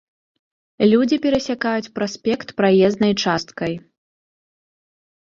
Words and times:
Людзі 0.91 1.17
перасякаюць 1.25 1.91
праспект 1.99 2.53
праезнай 2.61 3.13
часткай. 3.25 3.73